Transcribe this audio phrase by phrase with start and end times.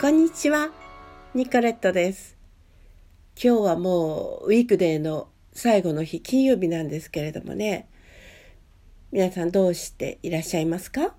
[0.00, 0.70] こんにちは、
[1.34, 2.36] ニコレットです。
[3.34, 7.88] 今日はもうウィークデーの最後の日、金曜日なんですけれどもね、
[9.10, 11.16] 皆さんどうしていらっしゃいますか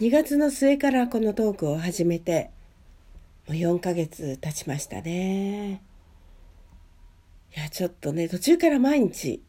[0.00, 2.50] ?2 月の末からこのトークを始めて、
[3.46, 5.80] もう4ヶ月経ちましたね。
[7.56, 9.40] いや、ちょっとね、途中から毎日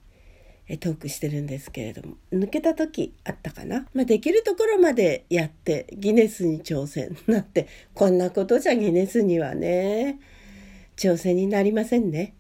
[0.78, 10.20] トークしてるんですけれども抜けた時あったかな、まあ、できるところまでやってギネスに挑戦なってこんなことじゃギネスにはね
[10.96, 12.36] 挑戦になりませんね。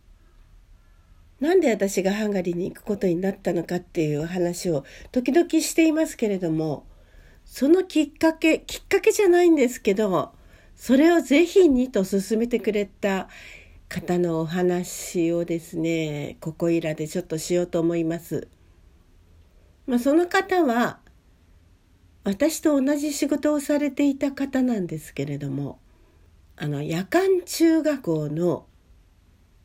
[1.40, 4.84] なんで私がハンガリーに行くことになったのかっていう話を
[5.14, 6.86] 時々していますけれども
[7.46, 10.34] そのきっかけきっかけじゃないんですけど
[10.76, 13.30] それをぜひにと勧めてくれた
[13.90, 18.48] 方のお話をですねここいらでちょっとしようと思います。
[19.88, 21.00] まあ、その方は
[22.24, 25.80] 私と同じ仕事をされていた方なんですけれども
[26.56, 28.68] あの夜間中学校の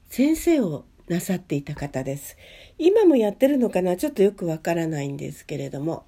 [0.09, 2.39] 先生をなさっていた方です。
[2.79, 6.07] 今もやってるのかなちょっとよくわからないんですけれども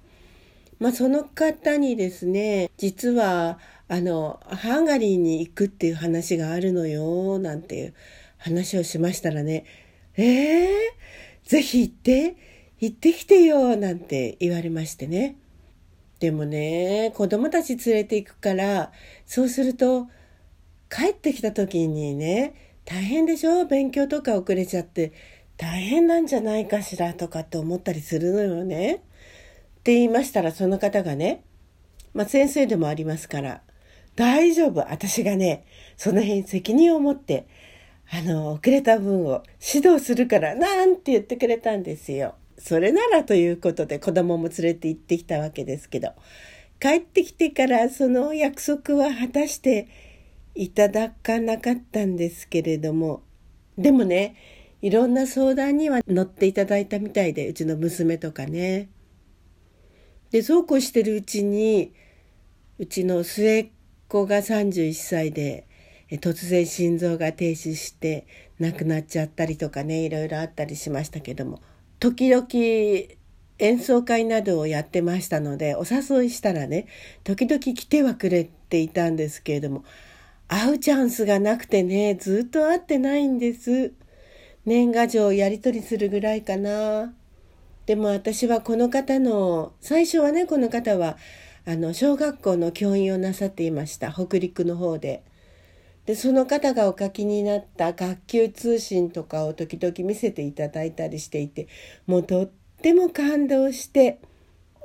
[0.79, 7.93] まあ、その方にですね実はあのハンガリーに行くっていう話があるのよなんていう
[8.37, 9.65] 話をしましたらね
[10.17, 10.67] 「えー、
[11.45, 12.35] ぜひ行って
[12.79, 15.37] 行ってきてよ」なんて言われましてね
[16.19, 18.91] でもね子供たち連れて行くから
[19.25, 20.07] そうすると
[20.89, 22.53] 帰ってきた時にね
[22.85, 23.65] 大変でしょ？
[23.65, 25.11] 勉強とか遅れちゃって
[25.57, 28.95] 大変なんじゃないかしらとかって思ったりするのよね。
[28.95, 28.97] っ
[29.83, 31.43] て言いましたらその方がね、
[32.13, 33.61] まあ、先生でもありますから
[34.17, 35.63] 大丈夫私がね
[35.95, 37.47] その辺責任を持って
[38.11, 42.35] あの遅れた分を指導するからなんて言ってくれたんですよ。
[42.57, 46.13] それならということで子供も連れて行ってきたわけですけど
[46.79, 49.87] 帰ってきてからその約束は果たして
[50.55, 53.21] いただかなかったんですけれども
[53.77, 54.35] でもね
[54.81, 58.89] いろんな相談には乗っていただいたみたいでうちの娘とかね
[60.31, 61.93] でそうこうしてるうちに
[62.79, 63.69] うちの末っ
[64.07, 65.65] 子が31歳で
[66.09, 68.25] 突然心臓が停止して
[68.59, 71.61] 亡くなっちゃったりとかねいろいろあったりしましたけども
[71.99, 72.47] 時々
[73.59, 76.87] 演奏会などをやってましたのでお誘いしたらね
[77.23, 79.83] 時々来てはくれていたんですけれども
[80.47, 83.93] 会うチャンスがなくてねずっと会ってないんです。
[84.65, 87.13] 年賀状をやり取りするぐらいかな。
[87.85, 91.17] でも私はこの方の最初はねこの方は
[91.69, 95.23] あの小学校の教員をなさっていました北陸の方で。
[96.05, 101.67] でその方がお書きになった学級通信とかを時々見せていただいたりしていて
[102.05, 102.49] もうとっ
[102.81, 104.21] ても感動して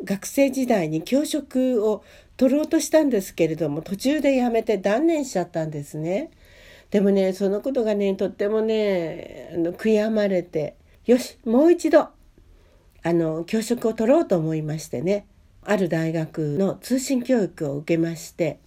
[0.02, 2.02] 学生時代に教職を
[2.36, 6.32] 取ろうとしたんですけれども途中でやめて断念しちゃったんですね。
[6.90, 10.74] でもねそのことがねとってもねあの悔やまれて
[11.06, 12.08] よしもう一度
[13.04, 15.26] あの教職を取ろうと思いましてね
[15.64, 18.58] ある大学の通信教育を受けまして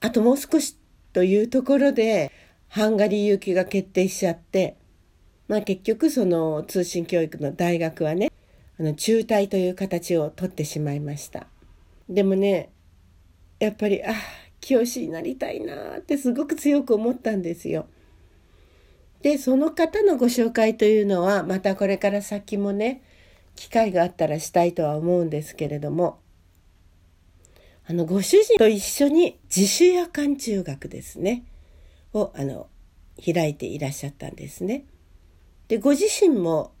[0.00, 0.76] あともう少し
[1.12, 2.30] というところで
[2.68, 4.76] ハンガリー行きが決定しちゃって
[5.48, 8.30] まあ結局その通信教育の大学はね
[8.78, 11.46] あの中退という形をとってしまいました
[12.08, 12.70] でもね
[13.60, 14.12] やっぱりあ
[14.60, 17.86] 教師になりたいなってすごく強く思ったんですよ。
[19.20, 23.02] でその方のご紹介というのはまたこれから先もね
[23.56, 26.18] 機会があったらしたいとは思うんですけれども
[27.86, 31.44] あのご主人と一緒に自主夜間中学ですね
[32.12, 32.68] をあの
[33.24, 34.86] 開いていらっしゃったんですね。
[35.68, 36.72] でご自身も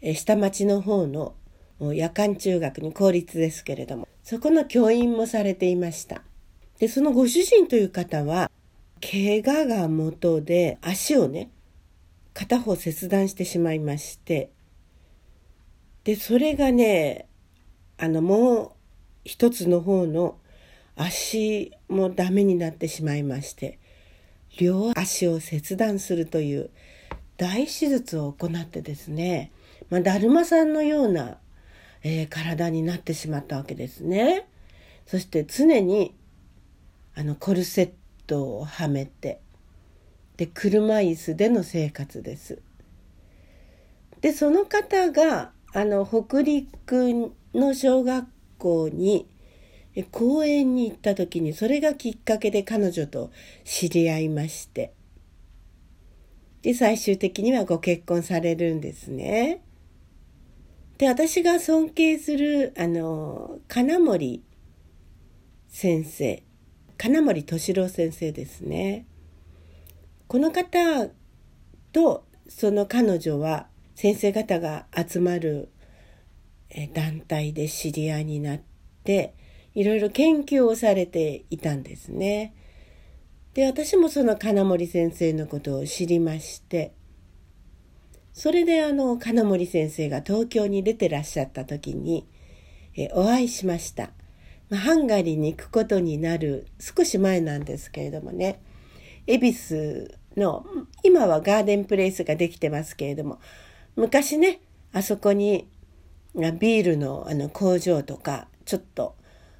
[0.00, 1.34] え下町の方の
[1.80, 6.22] 夜間中学に公立ですけれどもそこの教員もされていました。
[6.78, 8.50] でそのご主人という方は
[9.00, 11.50] 怪我が元で足をね
[12.34, 14.50] 片方切断してしまいまして
[16.04, 17.28] でそれがね
[17.98, 18.72] あのもう
[19.24, 20.36] 一つの方の
[20.96, 23.78] 足もダメになってしまいまして
[24.58, 26.70] 両足を切断するという
[27.38, 29.50] 大手術を行ってですね、
[29.90, 31.38] まあ、だるまさんのような、
[32.02, 34.46] えー、体になってしまったわけですね。
[35.06, 36.14] そして常に
[37.14, 37.90] あのコルセッ
[38.26, 39.40] トをはめて
[40.36, 42.60] で車椅子での生活です。
[44.20, 48.26] でその方があの北陸の小学
[48.62, 49.26] 校に
[50.10, 53.30] 公園に行った時にそれがきっかけで彼女と
[53.64, 54.94] 知り合いまして
[56.62, 59.62] で最終的にはご結婚されるんですね。
[60.98, 64.44] で私が尊敬するあの金森
[65.66, 66.44] 先生
[66.96, 69.06] 金森敏郎先生ですね。
[70.28, 71.08] この方
[71.92, 73.66] とその彼女は
[73.96, 75.71] 先生方が集まる
[76.92, 78.60] 団体で知り合いになっ
[79.04, 79.34] て
[79.74, 82.54] いろいろ研究をされていたんですね。
[83.54, 86.94] で私もその金森先生のことを知りまして
[88.32, 92.26] それであの金森先生が東京に出てらっしゃった時に
[92.96, 94.10] えお会いしました。
[94.76, 98.62] ハンガリーに行くことになる少し前なんですけれどもね
[99.26, 100.64] 恵比寿の
[101.02, 103.38] 今はガーデンプレイスができてますけれども
[103.96, 104.60] 昔ね
[104.92, 105.68] あそこに
[106.34, 109.14] ビールのあの工場とかちょっと、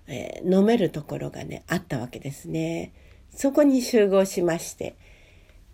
[0.07, 2.93] えー、飲めるところがねあったわけですね。
[3.35, 4.97] そこに集合しまして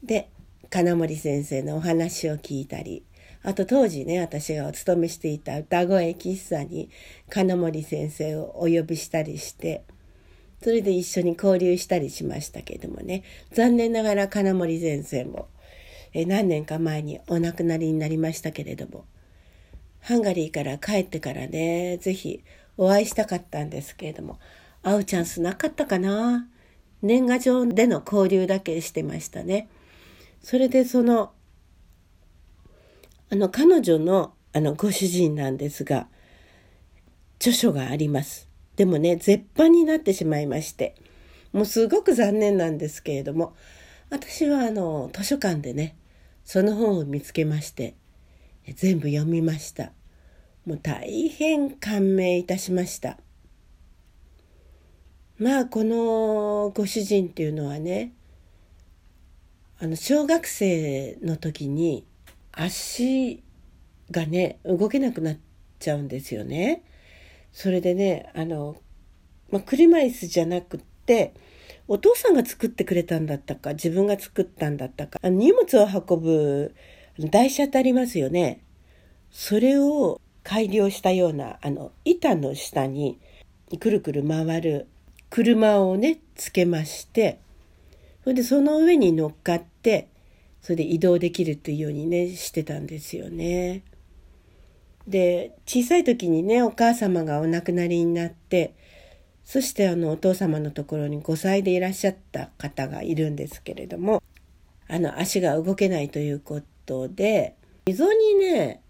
[0.02, 0.30] で
[0.70, 3.04] 金森先生のお話を聞いたり
[3.42, 6.90] あと当時ね私がお勤めしていた歌声喫茶に
[7.28, 9.84] 金森先生をお呼びしたりして
[10.62, 13.22] それで一緒に交流したりしましたけれどもね
[13.52, 15.48] 残念ながら金森先生も
[16.12, 19.04] え何年か前にお亡くなりになりましたけれども
[20.08, 22.42] ハンガリーから帰ってからね是非
[22.78, 24.38] お会いしたかったんですけれども
[24.82, 26.48] 会うチャンスなかったかな
[27.02, 29.68] 年賀状での交流だけしてましたね。
[30.42, 31.32] それでその
[33.30, 36.08] あの彼女のあのご主人なんですが
[37.38, 38.48] 著書があります。
[38.76, 40.94] でもね絶版になってしまいまして
[41.52, 43.54] もうすごく残念なんですけれども
[44.08, 45.98] 私はあの図書館でね
[46.46, 47.94] その本を見つけまして
[48.74, 49.92] 全部読みました
[50.68, 53.16] もう大変感銘いたしました
[55.38, 58.12] まあこのご主人っていうのはね
[59.80, 62.04] あの小学生の時に
[62.52, 63.42] 足
[64.10, 65.36] がね動けなくなっ
[65.78, 66.82] ちゃうんですよね。
[67.52, 68.76] それでねあの、
[69.50, 71.32] まあ、車椅子じゃなくって
[71.86, 76.74] お父さんが作ってくれたんだったか自分が作ったんだったかあの荷物を運ぶ
[77.30, 78.64] 台車ってありますよね
[79.30, 83.18] それを改良したようなあの板の下に
[83.80, 84.86] くるくる回る
[85.28, 87.38] 車をねつけまして
[88.22, 90.08] それでその上に乗っかって
[90.62, 93.82] それで移動できるっていうようにねしてたんですよね。
[95.06, 98.74] で小さい時にねお母様がお亡くなりになって
[99.44, 104.22] そしてあのお父様のところに5歳でいらっしゃった方がいるんですけれども
[104.88, 107.54] あの足が動けないということで
[107.84, 108.80] 溝にね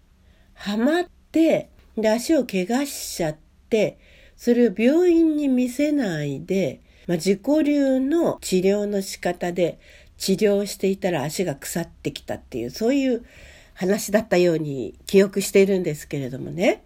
[0.53, 3.37] はまってで足を怪我しちゃっ
[3.69, 3.97] て
[4.37, 9.79] それを病院に見せないで、まあ、自己流の治療の仕方で
[10.17, 13.25] 治療していたら足が腐ってきたっていうそういう
[13.73, 16.83] 話だったように記憶しているんですけれどもね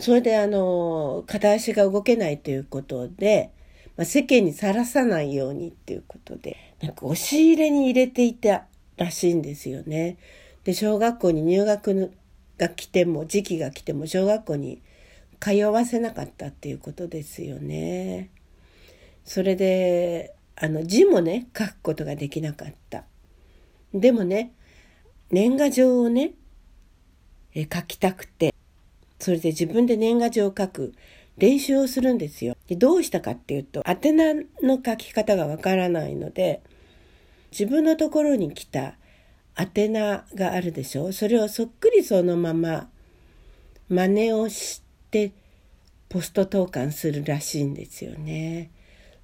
[0.00, 3.50] それであの片足が動けないということで、
[3.96, 8.66] まあ、世間にさらさないようにっていうことでなんか押し入れに入れていた
[8.96, 10.18] らしいんですよね。
[10.64, 12.12] で小学校に入学
[12.58, 14.82] が来ても時期が来ても小学校に
[15.40, 18.30] 通わせなかったっていうことですよね。
[19.24, 23.04] それであの字もね書くことができなかった。
[23.94, 24.52] でもね
[25.30, 26.32] 年賀状をね
[27.54, 28.54] え書きたくて
[29.18, 30.94] それで自分で年賀状を書く
[31.36, 32.56] 練習をするんですよ。
[32.66, 36.62] でどうしたかっていうと宛名の書き方がわからないので
[37.52, 38.94] 自分のところに来た
[39.58, 41.12] 宛名があるでしょ？
[41.12, 42.88] それをそっくりそのまま
[43.88, 45.32] 真似をして
[46.08, 48.70] ポスト投函するらしいんですよね。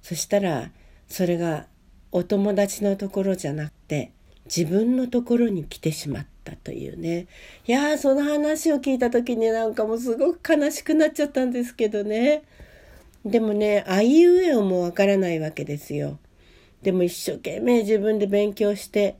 [0.01, 0.71] そしたら
[1.07, 1.67] それが
[2.11, 4.11] お友達のところじゃなくて
[4.45, 7.27] 自分のところに来てしまったというね。
[7.65, 12.43] いやその話を聞いた時になんかもうすごく悲しくなっちゃったんですけどね。
[13.25, 16.19] でもねあいうえおもわからないわけですよ。
[16.83, 19.17] でも一生懸命自分で勉強して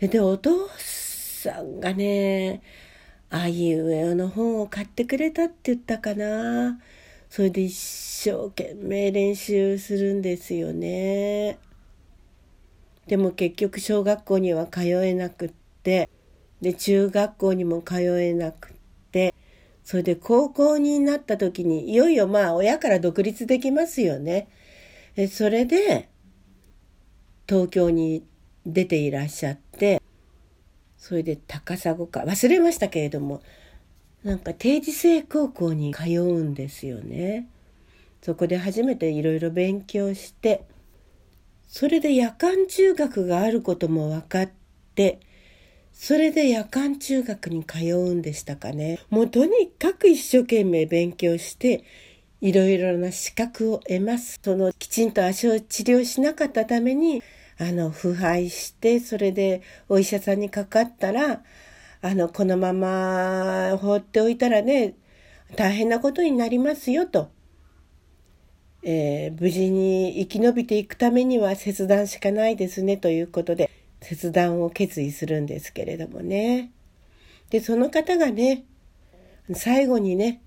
[0.00, 2.62] でお父さんがね
[3.30, 6.78] あいうえおの本を買ってくれたって言ったかな
[7.28, 11.58] それで一生懸命練習するんですよね。
[13.06, 16.08] でも結局小学校には通えなくって
[16.60, 18.72] で中学校にも通えなくっ
[19.12, 19.34] て
[19.84, 24.48] それで高校になった時にいよいよまあ親から独立できますよね。
[25.30, 26.08] それで
[27.48, 28.24] 東京に
[28.66, 30.02] 出ていらっしゃって
[30.96, 33.42] それで高砂か忘れましたけれども
[34.24, 37.48] なんか定時制高校に通うんですよね。
[38.20, 40.64] そこで初めていろいろ勉強して
[41.68, 44.50] それで夜間中学があることも分かっ
[44.96, 45.20] て
[45.92, 51.84] それで夜間中学に通うんでしたかねもうとにかく一生懸命勉強して
[52.40, 54.38] いろいろな資格を得ます。
[54.42, 57.22] そのきちんと足を治療しなかったために、
[57.58, 61.42] あの、腐敗して、それでお医者さんにかかったら、
[62.00, 64.94] あの、このまま放っておいたらね、
[65.56, 67.30] 大変なことになりますよと。
[68.84, 76.70] えー、無事に生き延びていくためには切断しかないですねということで、切断を決意するんですけれどもね。
[77.50, 78.64] で、その方がね、
[79.54, 80.42] 最後にね、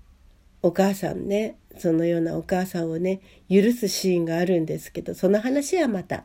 [0.62, 6.24] お母さんね、そのようなお母さんをね、許すシーンがあるんですけど、その話はまた